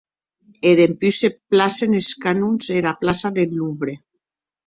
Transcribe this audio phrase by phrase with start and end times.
[0.69, 3.93] E dempús se placen es canons ena plaça deth Louvre.